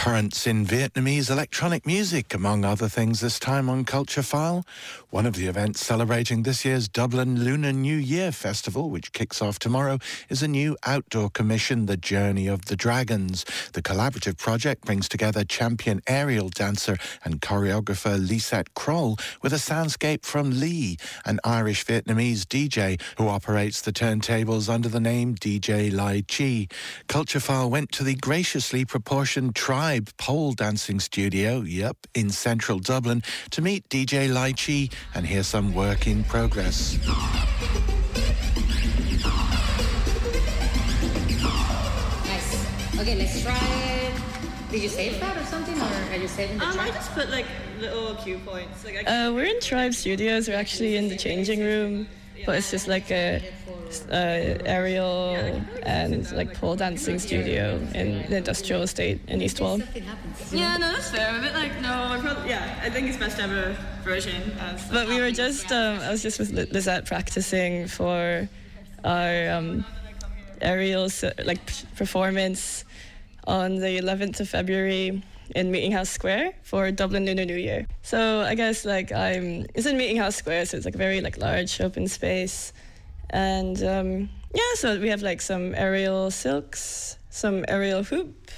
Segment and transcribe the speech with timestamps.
[0.00, 4.64] Currents in Vietnamese electronic music, among other things, this time on Culture File.
[5.10, 9.58] One of the events celebrating this year's Dublin Lunar New Year Festival, which kicks off
[9.58, 9.98] tomorrow,
[10.30, 13.44] is a new outdoor commission, The Journey of the Dragons.
[13.74, 20.24] The collaborative project brings together champion aerial dancer and choreographer Lisette Kroll with a soundscape
[20.24, 20.96] from Lee,
[21.26, 26.72] an Irish Vietnamese DJ who operates the turntables under the name DJ Lychee.
[27.06, 29.54] Culture File went to the graciously proportioned
[29.90, 35.74] Tribe pole dancing studio, yep, in central Dublin, to meet DJ Lychee and hear some
[35.74, 36.96] work in progress.
[42.24, 43.00] Nice.
[43.00, 44.12] Okay, let's try it.
[44.70, 47.28] Did you save that or something, or are you saving the Um, I just put
[47.30, 47.46] like
[47.80, 48.84] little cue points.
[48.84, 50.46] Like I Uh, we're in Tribe Studios.
[50.46, 52.06] We're actually in the changing room,
[52.46, 53.42] but it's just like a,
[54.08, 54.14] uh
[54.64, 55.34] aerial
[55.82, 59.80] and like pole dancing studio in the industrial estate in East Wall.
[60.52, 61.36] Yeah, no, that's fair.
[61.36, 62.80] A bit like no, I probably yeah.
[62.82, 64.88] I think it's best to have a version of.
[64.92, 68.48] But we were just, um, I was just with Li- Lisette practicing for
[69.04, 69.84] our um,
[70.60, 71.08] aerial
[71.44, 71.60] like
[71.96, 72.84] performance
[73.46, 75.22] on the 11th of February
[75.54, 77.86] in Meeting House Square for Dublin Lunar New Year.
[78.02, 81.20] So I guess like I'm, it's in Meeting House Square, so it's like a very
[81.20, 82.72] like large open space.
[83.30, 88.50] And um, yeah, so we have like some aerial silks, some aerial hoop,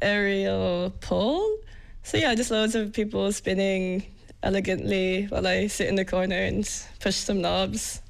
[0.00, 1.58] aerial pole.
[2.02, 4.04] So yeah, just loads of people spinning
[4.42, 6.68] elegantly while I sit in the corner and
[7.00, 8.00] push some knobs.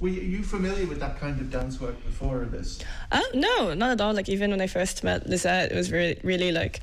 [0.00, 2.78] Were you familiar with that kind of dance work before this?
[3.10, 4.14] Uh, no, not at all.
[4.14, 6.80] Like even when I first met Lisette, it was really, really like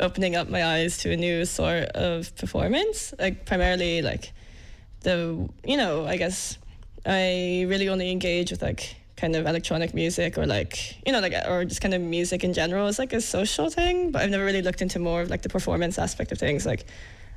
[0.00, 3.12] opening up my eyes to a new sort of performance.
[3.18, 4.32] Like primarily like
[5.00, 6.58] the, you know, I guess
[7.06, 11.34] I really only engage with like kind of electronic music or like, you know, like,
[11.48, 12.86] or just kind of music in general.
[12.88, 15.48] It's like a social thing, but I've never really looked into more of like the
[15.48, 16.64] performance aspect of things.
[16.64, 16.86] Like,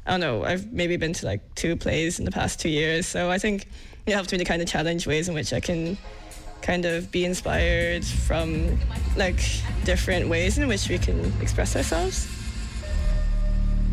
[0.05, 3.07] I don't know, I've maybe been to like two plays in the past two years.
[3.07, 3.67] So I think
[4.05, 5.97] it helped me to kind of challenge ways in which I can
[6.61, 8.79] kind of be inspired from
[9.15, 9.41] like
[9.83, 12.27] different ways in which we can express ourselves.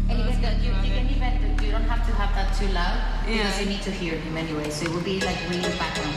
[0.08, 2.98] And even the, you, you can even you don't have to have that too loud
[3.26, 3.60] because Yeah.
[3.60, 4.70] you need to hear him anyway.
[4.70, 6.14] So it will be like really background.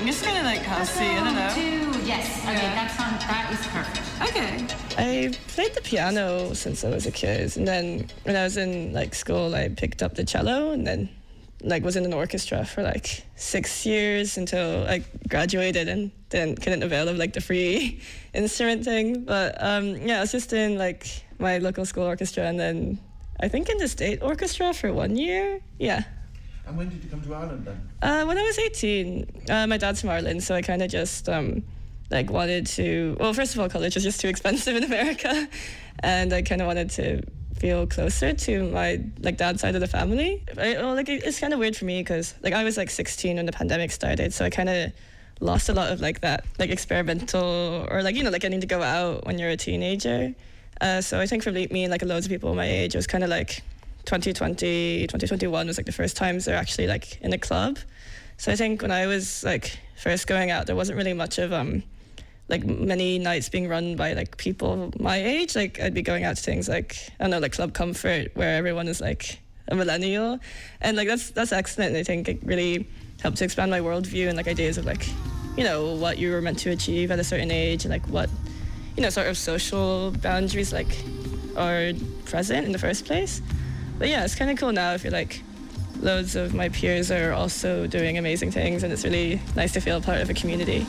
[0.00, 1.04] I'm just gonna like have see.
[1.04, 1.54] I don't know.
[1.54, 2.38] Two, yes.
[2.44, 2.74] Okay, Yeah.
[2.74, 4.06] that sound that is perfect.
[4.30, 4.66] Okay.
[4.96, 8.92] I played the piano since I was a kid, and then when I was in
[8.92, 11.08] like school, I picked up the cello, and then
[11.62, 16.82] like was in an orchestra for like six years until I graduated, and then couldn't
[16.82, 18.00] avail of like the free
[18.34, 19.24] instrument thing.
[19.24, 21.06] But um, yeah, I was just in like
[21.38, 22.98] my local school orchestra, and then
[23.40, 25.60] I think in the state orchestra for one year.
[25.78, 26.04] Yeah.
[26.66, 27.88] And when did you come to Ireland then?
[28.02, 31.28] Uh, when I was 18, uh, my dad's from Ireland, so I kind of just
[31.28, 31.62] um,
[32.10, 33.16] like wanted to.
[33.18, 35.48] Well, first of all, college was just too expensive in America,
[36.00, 37.22] and I kind of wanted to
[37.58, 40.44] feel closer to my like dad's side of the family.
[40.56, 42.90] I, well, like it, it's kind of weird for me because like I was like
[42.90, 44.92] 16 when the pandemic started, so I kind of
[45.40, 48.66] lost a lot of like that like experimental or like you know like getting to
[48.66, 50.34] go out when you're a teenager.
[50.80, 53.06] Uh, so I think for me and like loads of people my age, it was
[53.06, 53.62] kind of like
[54.04, 57.78] 2020, 2021 was like the first times they're actually like in a club.
[58.36, 61.52] So I think when I was like first going out, there wasn't really much of
[61.52, 61.82] um
[62.48, 65.54] like many nights being run by like people my age.
[65.56, 68.56] Like I'd be going out to things like I don't know like Club Comfort where
[68.56, 70.38] everyone is like a millennial,
[70.80, 71.96] and like that's that's excellent.
[71.96, 72.88] I think it really
[73.20, 75.06] helped to expand my worldview and like ideas of like
[75.56, 78.30] you know what you were meant to achieve at a certain age and like what
[78.98, 81.04] you know sort of social boundaries like
[81.56, 81.92] are
[82.24, 83.40] present in the first place.
[83.96, 84.90] But yeah, it's kind of cool now.
[84.90, 85.40] I feel like
[86.00, 90.00] loads of my peers are also doing amazing things, and it's really nice to feel
[90.00, 90.84] part of a community.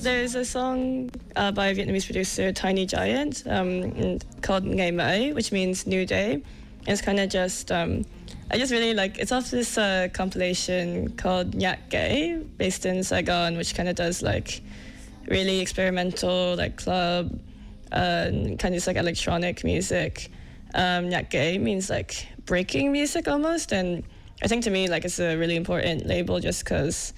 [0.00, 5.86] There's a song uh, by Vietnamese producer, Tiny Giant, um, called Ngày Mai, which means
[5.86, 6.40] new day.
[6.86, 8.04] It's kind of just, um,
[8.50, 13.56] I just really like, it's off this uh, compilation called Nhạc Gãy, based in Saigon,
[13.56, 14.60] which kind of does like
[15.26, 17.38] really experimental, like club,
[17.92, 20.30] uh, kind of like electronic music.
[20.74, 23.72] Um, Nhạc Gãy means like breaking music almost.
[23.72, 24.02] And
[24.42, 27.12] I think to me, like, it's a really important label just because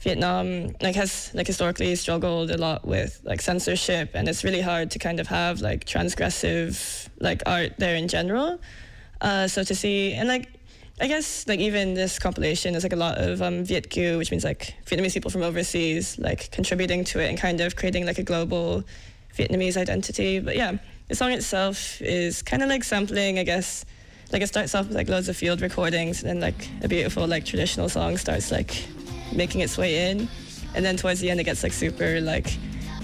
[0.00, 4.90] Vietnam like has like historically struggled a lot with like censorship and it's really hard
[4.90, 8.60] to kind of have like transgressive like art there in general.
[9.20, 10.56] Uh, so to see and like
[10.98, 14.30] I guess like even this compilation is like a lot of um, Viet Kieu, which
[14.30, 18.16] means like Vietnamese people from overseas like contributing to it and kind of creating like
[18.16, 18.82] a global
[19.36, 20.40] Vietnamese identity.
[20.40, 20.78] But yeah,
[21.08, 23.84] the song itself is kind of like sampling, I guess,
[24.32, 27.26] like it starts off with like loads of field recordings, and then like a beautiful
[27.26, 28.86] like traditional song starts like
[29.34, 30.28] making its way in,
[30.74, 32.56] and then towards the end it gets like super like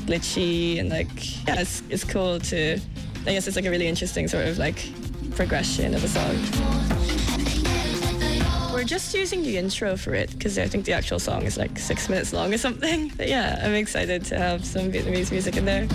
[0.06, 2.80] glitchy and like yeah, it's it's cool to.
[3.24, 4.78] I guess it's like a really interesting sort of like
[5.32, 6.36] progression of a song.
[8.72, 11.78] We're just using the intro for it because I think the actual song is like
[11.78, 13.12] six minutes long or something.
[13.16, 15.88] But yeah, I'm excited to have some Vietnamese music in there.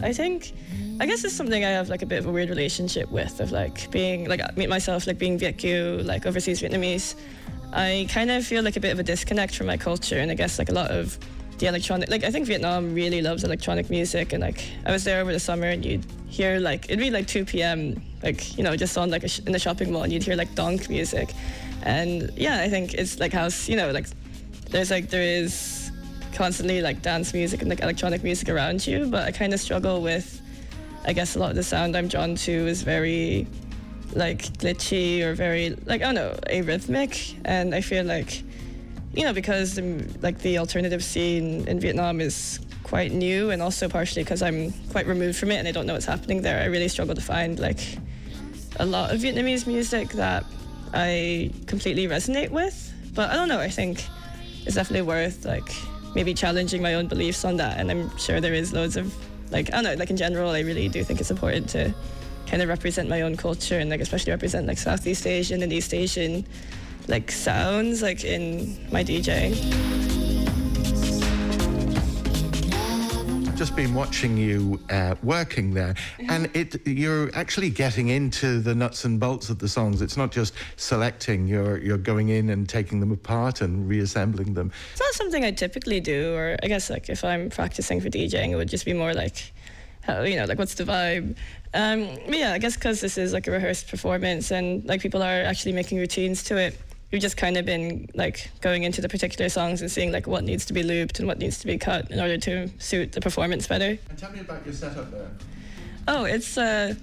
[0.00, 0.54] I think,
[1.00, 3.52] I guess it's something I have like a bit of a weird relationship with, of
[3.52, 7.14] like being like myself like being Viet Kieu, like overseas Vietnamese.
[7.72, 10.34] I kind of feel like a bit of a disconnect from my culture, and I
[10.34, 11.16] guess like a lot of
[11.58, 15.20] the electronic, like I think Vietnam really loves electronic music, and like I was there
[15.20, 18.02] over the summer, and you'd hear like it'd be like 2 p.m.
[18.24, 20.88] like you know just on like in the shopping mall, and you'd hear like donk
[20.90, 21.32] music,
[21.82, 24.06] and yeah, I think it's like house, you know, like
[24.70, 25.92] there's like there is
[26.32, 30.02] constantly like dance music and like electronic music around you, but I kind of struggle
[30.02, 30.40] with,
[31.08, 33.46] I guess a lot of the sound I'm drawn to is very
[34.12, 38.42] like glitchy or very like I don't know arrhythmic, and I feel like
[39.14, 43.88] you know because the, like the alternative scene in Vietnam is quite new, and also
[43.88, 46.60] partially because I'm quite removed from it and I don't know what's happening there.
[46.60, 47.80] I really struggle to find like
[48.78, 50.44] a lot of Vietnamese music that
[50.92, 52.92] I completely resonate with.
[53.14, 53.60] But I don't know.
[53.60, 54.04] I think
[54.66, 55.74] it's definitely worth like
[56.14, 57.78] maybe challenging my own beliefs on that.
[57.78, 59.14] And I'm sure there is loads of
[59.50, 61.94] like I don't know, like in general, I really do think it's important to
[62.46, 65.92] kind of represent my own culture and like especially represent like Southeast Asian and East
[65.92, 66.46] Asian
[67.06, 70.07] like sounds like in my DJing.
[73.58, 75.96] Just been watching you uh, working there,
[76.28, 80.00] and it you're actually getting into the nuts and bolts of the songs.
[80.00, 84.70] It's not just selecting; you're you're going in and taking them apart and reassembling them.
[84.92, 88.50] It's not something I typically do, or I guess like if I'm practicing for DJing,
[88.50, 89.52] it would just be more like,
[90.02, 91.36] how, you know, like what's the vibe.
[91.74, 95.42] Um, yeah, I guess because this is like a rehearsed performance and like people are
[95.42, 96.78] actually making routines to it.
[97.10, 100.44] We've just kind of been like going into the particular songs and seeing like what
[100.44, 103.20] needs to be looped and what needs to be cut in order to suit the
[103.20, 103.98] performance better.
[104.10, 105.30] And tell me about your setup there.
[106.06, 106.94] Oh, it's uh,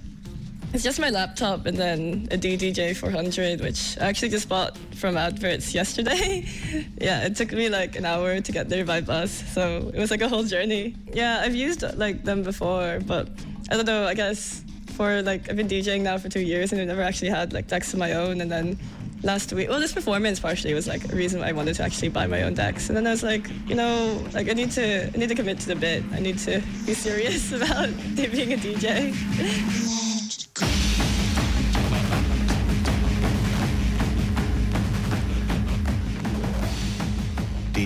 [0.72, 5.16] it's just my laptop and then a DDJ 400, which I actually just bought from
[5.16, 6.46] adverts yesterday.
[7.00, 10.10] yeah, it took me like an hour to get there by bus, so it was
[10.12, 10.94] like a whole journey.
[11.12, 13.28] Yeah, I've used like them before, but
[13.70, 14.06] I don't know.
[14.06, 14.62] I guess
[14.94, 17.66] for like I've been DJing now for two years and I've never actually had like
[17.66, 18.78] decks of my own, and then
[19.26, 19.68] last week.
[19.68, 22.42] Well, this performance partially was like a reason why I wanted to actually buy my
[22.42, 25.28] own decks, and then I was like, you know, like I need to, I need
[25.28, 26.02] to commit to the bit.
[26.12, 30.05] I need to be serious about being a DJ.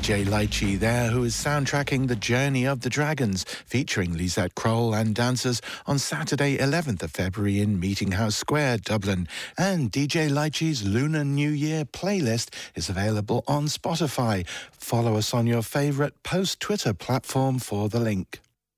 [0.01, 5.15] DJ Lychee there, who is soundtracking The Journey of the Dragons, featuring Lisette Kroll and
[5.15, 9.29] dancers on Saturday, 11th of February in Meeting House Square, Dublin.
[9.59, 14.47] And DJ Lychee's Lunar New Year playlist is available on Spotify.
[14.73, 18.41] Follow us on your favourite post Twitter platform for the link.